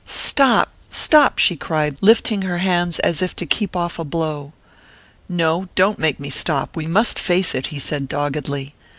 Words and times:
"Stop 0.03 0.71
stop!" 0.89 1.37
she 1.37 1.55
cried, 1.55 1.95
lifting 2.01 2.41
her 2.41 2.57
hands 2.57 2.97
as 3.01 3.21
if 3.21 3.35
to 3.35 3.45
keep 3.45 3.75
off 3.75 3.99
a 3.99 4.03
blow. 4.03 4.51
"No 5.29 5.69
don't 5.75 5.99
make 5.99 6.19
me 6.19 6.31
stop. 6.31 6.75
We 6.75 6.87
must 6.87 7.19
face 7.19 7.53
it," 7.53 7.67
he 7.67 7.77
said 7.77 8.09
doggedly. 8.09 8.73